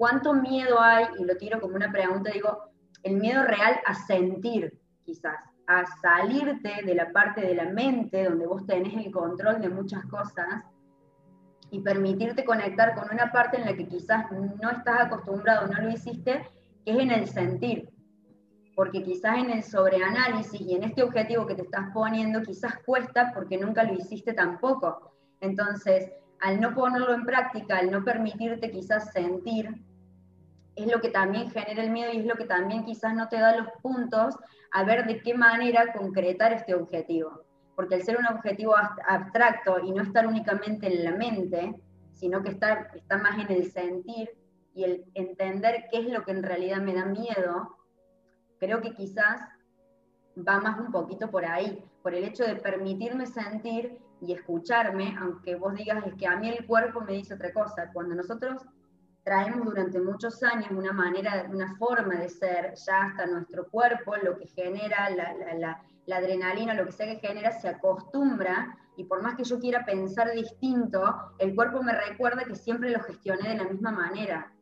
[0.00, 1.04] ¿cuánto miedo hay?
[1.18, 2.70] Y lo tiro como una pregunta, digo,
[3.02, 8.46] el miedo real a sentir, quizás, a salirte de la parte de la mente donde
[8.46, 10.64] vos tenés el control de muchas cosas
[11.70, 15.90] y permitirte conectar con una parte en la que quizás no estás acostumbrado, no lo
[15.90, 16.48] hiciste,
[16.82, 17.90] que es en el sentir.
[18.74, 23.32] Porque quizás en el sobreanálisis y en este objetivo que te estás poniendo, quizás cuesta
[23.34, 25.12] porque nunca lo hiciste tampoco.
[25.42, 26.10] Entonces,
[26.40, 29.89] al no ponerlo en práctica, al no permitirte quizás sentir,
[30.82, 33.38] es lo que también genera el miedo y es lo que también quizás no te
[33.38, 34.36] da los puntos
[34.72, 37.44] a ver de qué manera concretar este objetivo.
[37.74, 41.74] Porque al ser un objetivo abstracto y no estar únicamente en la mente,
[42.12, 44.30] sino que está, está más en el sentir
[44.74, 47.76] y el entender qué es lo que en realidad me da miedo,
[48.58, 49.40] creo que quizás
[50.36, 55.56] va más un poquito por ahí, por el hecho de permitirme sentir y escucharme, aunque
[55.56, 57.90] vos digas es que a mí el cuerpo me dice otra cosa.
[57.92, 58.62] Cuando nosotros
[59.24, 64.36] traemos durante muchos años una manera, una forma de ser, ya hasta nuestro cuerpo, lo
[64.38, 69.44] que genera la, adrenalina, lo que sea que genera, se acostumbra y por más que
[69.44, 73.92] yo quiera pensar distinto, el cuerpo me recuerda que siempre lo gestioné de la misma
[73.92, 74.52] manera.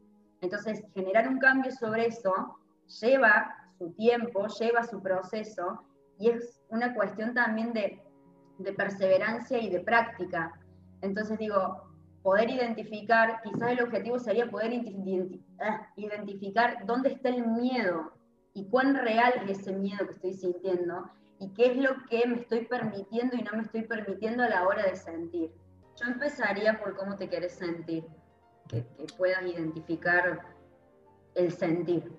[0.41, 2.59] Entonces, generar un cambio sobre eso
[3.01, 5.83] lleva su tiempo, lleva su proceso
[6.19, 8.03] y es una cuestión también de,
[8.59, 10.53] de perseverancia y de práctica.
[11.01, 11.88] Entonces digo,
[12.23, 14.73] poder identificar, quizás el objetivo sería poder
[15.61, 18.13] ah, identificar dónde está el miedo
[18.55, 22.37] y cuán real es ese miedo que estoy sintiendo y qué es lo que me
[22.37, 25.53] estoy permitiendo y no me estoy permitiendo a la hora de sentir.
[25.97, 28.05] Yo empezaría por cómo te querés sentir,
[28.69, 28.85] que,
[29.17, 30.41] puedas identificar
[31.35, 32.13] el sentir.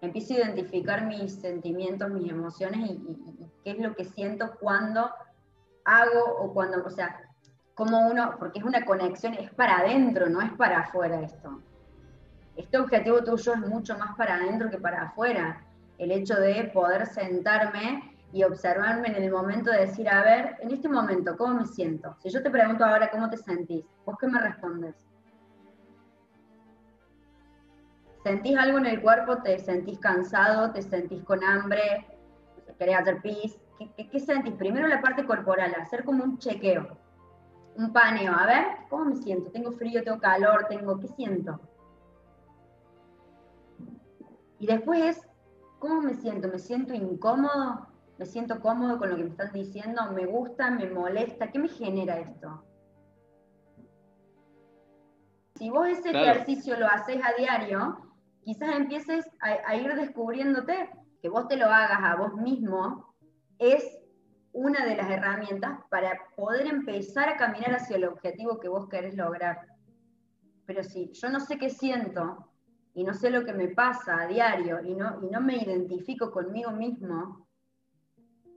[0.00, 5.10] Empiezo a identificar mis sentimientos, mis emociones y, y qué es lo que siento cuando
[5.84, 7.27] hago o cuando, o sea,
[7.78, 11.62] como uno, porque es una conexión, es para adentro, no es para afuera esto.
[12.56, 15.62] Este objetivo tuyo es mucho más para adentro que para afuera.
[15.96, 20.72] El hecho de poder sentarme y observarme en el momento de decir, a ver, en
[20.72, 22.16] este momento, ¿cómo me siento?
[22.18, 24.96] Si yo te pregunto ahora cómo te sentís, ¿vos qué me respondes?
[28.24, 29.36] ¿Sentís algo en el cuerpo?
[29.40, 30.72] ¿Te sentís cansado?
[30.72, 32.08] ¿Te sentís con hambre?
[32.76, 33.56] ¿Querés hacer pis?
[33.78, 34.54] ¿Qué, qué sentís?
[34.54, 37.06] Primero la parte corporal, hacer como un chequeo
[37.78, 39.52] un paneo, a ver, ¿cómo me siento?
[39.52, 41.60] ¿Tengo frío, tengo calor, tengo, qué siento?
[44.58, 45.20] Y después,
[45.78, 46.48] ¿cómo me siento?
[46.48, 47.86] ¿Me siento incómodo?
[48.18, 50.10] ¿Me siento cómodo con lo que me están diciendo?
[50.12, 50.72] ¿Me gusta?
[50.72, 51.52] ¿Me molesta?
[51.52, 52.64] ¿Qué me genera esto?
[55.54, 57.98] Si vos ese ejercicio lo haces a diario,
[58.42, 60.90] quizás empieces a, a ir descubriéndote
[61.22, 63.14] que vos te lo hagas a vos mismo,
[63.60, 63.84] es
[64.52, 69.16] una de las herramientas para poder empezar a caminar hacia el objetivo que vos querés
[69.16, 69.58] lograr.
[70.66, 72.50] Pero si yo no sé qué siento
[72.94, 76.30] y no sé lo que me pasa a diario y no, y no me identifico
[76.30, 77.46] conmigo mismo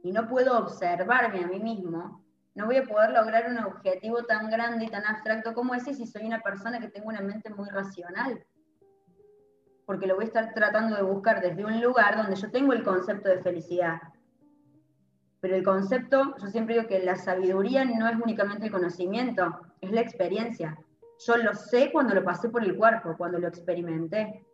[0.03, 4.50] y no puedo observarme a mí mismo, no voy a poder lograr un objetivo tan
[4.50, 7.69] grande y tan abstracto como ese si soy una persona que tengo una mente muy
[7.69, 8.44] racional.
[9.85, 12.84] Porque lo voy a estar tratando de buscar desde un lugar donde yo tengo el
[12.84, 14.01] concepto de felicidad,
[15.41, 19.91] pero el concepto, yo siempre digo que la sabiduría no es únicamente el conocimiento, es
[19.91, 20.78] la experiencia.
[21.25, 24.46] Yo lo sé cuando lo pasé por el cuerpo, cuando lo experimenté,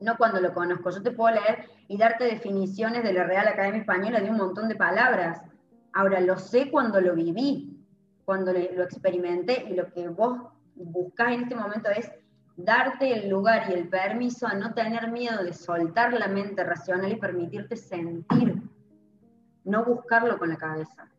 [0.00, 0.90] no cuando lo conozco.
[0.90, 4.68] Yo te puedo leer y darte definiciones de la Real Academia Española de un montón
[4.68, 5.42] de palabras.
[5.92, 7.78] Ahora lo sé cuando lo viví,
[8.24, 10.38] cuando lo experimenté y lo que vos
[10.74, 12.10] buscás en este momento es
[12.56, 17.12] darte el lugar y el permiso a no tener miedo de soltar la mente racional
[17.12, 18.62] y permitirte sentir
[19.66, 21.10] no buscarlo con la cabeza.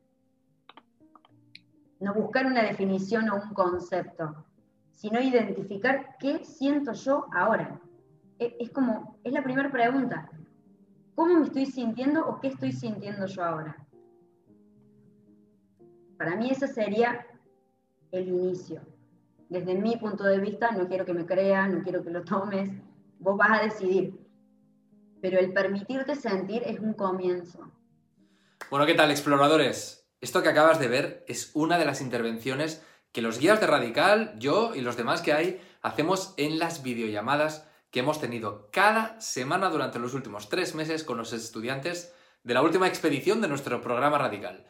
[2.00, 4.46] No buscar una definición o un concepto,
[4.94, 7.80] sino identificar qué siento yo ahora.
[8.40, 10.30] E, es como, es la primera pregunta.
[11.13, 13.75] ¿Cómo me estoy sintiendo o qué estoy sintiendo yo ahora?
[16.18, 17.28] Para mí ese sería
[18.12, 18.81] el inicio.
[19.50, 22.69] Desde mi punto de vista, no quiero que me creas, no quiero que lo tomes,
[23.19, 24.18] vos vas a decidir.
[25.21, 27.71] Pero el permitirte sentir es un comienzo.
[28.69, 30.09] Bueno, ¿qué tal, exploradores?
[30.19, 32.83] Esto que acabas de ver es una de las intervenciones
[33.13, 37.65] que los guías de Radical, yo y los demás que hay, hacemos en las videollamadas
[37.92, 42.13] que hemos tenido cada semana durante los últimos tres meses con los estudiantes
[42.44, 44.65] de la última expedición de nuestro programa Radical.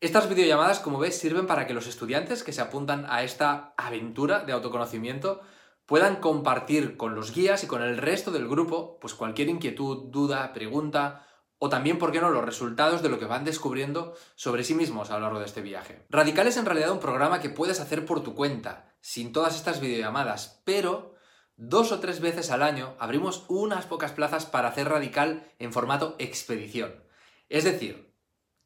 [0.00, 4.40] Estas videollamadas, como ves, sirven para que los estudiantes que se apuntan a esta aventura
[4.40, 5.40] de autoconocimiento
[5.86, 10.52] puedan compartir con los guías y con el resto del grupo pues cualquier inquietud, duda,
[10.52, 11.22] pregunta
[11.58, 15.10] o también, ¿por qué no?, los resultados de lo que van descubriendo sobre sí mismos
[15.10, 16.04] a lo largo de este viaje.
[16.10, 19.80] Radical es en realidad un programa que puedes hacer por tu cuenta, sin todas estas
[19.80, 21.14] videollamadas, pero
[21.56, 26.14] dos o tres veces al año abrimos unas pocas plazas para hacer radical en formato
[26.18, 27.02] expedición.
[27.48, 28.12] Es decir,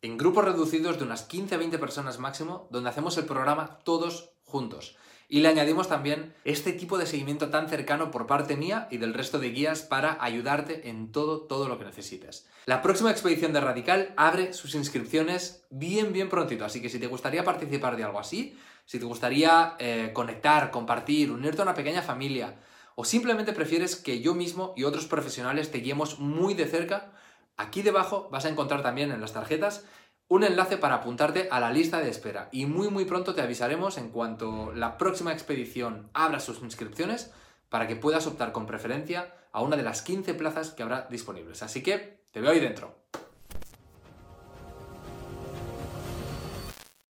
[0.03, 4.97] en grupos reducidos de unas 15-20 personas máximo, donde hacemos el programa todos juntos.
[5.33, 9.15] Y le añadimos también este tipo de seguimiento tan cercano por parte mía y del
[9.15, 12.49] resto de guías para ayudarte en todo, todo lo que necesites.
[12.67, 17.07] La próxima expedición de Radical abre sus inscripciones bien, bien prontito, así que si te
[17.07, 22.03] gustaría participar de algo así, si te gustaría eh, conectar, compartir, unirte a una pequeña
[22.03, 22.57] familia,
[22.97, 27.13] o simplemente prefieres que yo mismo y otros profesionales te guiemos muy de cerca,
[27.57, 29.85] aquí debajo vas a encontrar también en las tarjetas
[30.31, 33.99] un enlace para apuntarte a la lista de espera y muy muy pronto te avisaremos
[33.99, 37.33] en cuanto la próxima expedición abra sus inscripciones
[37.69, 41.65] para que puedas optar con preferencia a una de las 15 plazas que habrá disponibles.
[41.65, 43.00] Así que te veo ahí dentro.